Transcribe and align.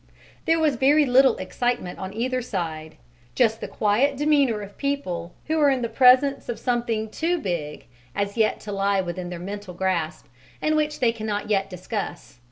There 0.45 0.57
was 0.57 0.77
very 0.77 1.05
little 1.05 1.37
excitement 1.37 1.99
on 1.99 2.11
either 2.11 2.41
side: 2.41 2.95
just 3.35 3.61
the 3.61 3.67
quiet 3.67 4.17
demeanour 4.17 4.61
of 4.63 4.75
people 4.75 5.35
who 5.45 5.59
are 5.59 5.69
in 5.69 5.83
the 5.83 5.89
presence 5.89 6.49
of 6.49 6.57
something 6.57 7.07
too 7.07 7.37
big 7.37 7.85
as 8.15 8.35
yet 8.35 8.59
to 8.61 8.71
lie 8.71 9.01
within 9.01 9.29
their 9.29 9.37
mental 9.37 9.75
grasp, 9.75 10.25
and 10.59 10.75
which 10.75 11.01
they 11.01 11.11
cannot 11.11 11.51
yet 11.51 11.69
discuss. 11.69 12.39